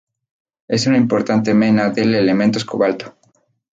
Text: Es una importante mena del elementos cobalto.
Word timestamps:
Es 0.67 0.87
una 0.87 0.97
importante 0.97 1.53
mena 1.53 1.91
del 1.91 2.15
elementos 2.15 2.65
cobalto. 2.65 3.15